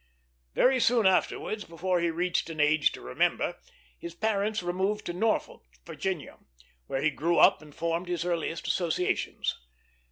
Very 0.55 0.79
soon 0.79 1.05
afterwards, 1.05 1.63
before 1.63 1.99
he 1.99 2.09
reached 2.09 2.49
an 2.49 2.59
age 2.59 2.91
to 2.93 3.01
remember, 3.01 3.59
his 3.99 4.15
parents 4.15 4.63
removed 4.63 5.05
to 5.05 5.13
Norfolk, 5.13 5.61
Virginia, 5.85 6.39
where 6.87 7.03
he 7.03 7.11
grew 7.11 7.37
up 7.37 7.61
and 7.61 7.75
formed 7.75 8.07
his 8.07 8.25
earliest 8.25 8.65
associations. 8.67 9.59